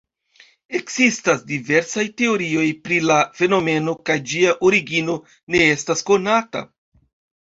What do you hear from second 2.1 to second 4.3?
teorioj pri la fenomeno kaj